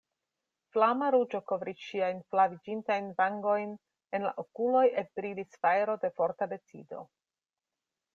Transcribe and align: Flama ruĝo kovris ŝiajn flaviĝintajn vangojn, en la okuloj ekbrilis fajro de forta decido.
Flama 0.75 1.07
ruĝo 1.15 1.41
kovris 1.49 1.83
ŝiajn 1.89 2.23
flaviĝintajn 2.33 3.11
vangojn, 3.19 3.75
en 4.19 4.25
la 4.29 4.31
okuloj 4.45 4.85
ekbrilis 5.03 5.61
fajro 5.67 5.97
de 6.07 6.11
forta 6.21 6.49
decido. 6.55 7.05